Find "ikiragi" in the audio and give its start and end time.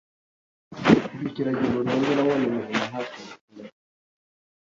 1.29-1.63